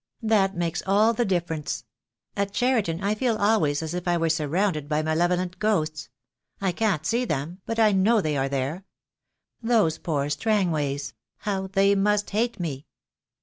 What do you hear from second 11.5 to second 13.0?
they must hate me."